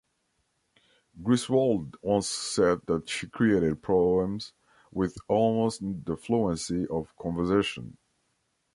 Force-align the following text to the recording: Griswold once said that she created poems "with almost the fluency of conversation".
Griswold 1.21 1.95
once 2.01 2.27
said 2.27 2.79
that 2.87 3.07
she 3.07 3.27
created 3.29 3.83
poems 3.83 4.51
"with 4.91 5.15
almost 5.27 5.79
the 6.05 6.17
fluency 6.17 6.87
of 6.87 7.15
conversation". 7.17 7.99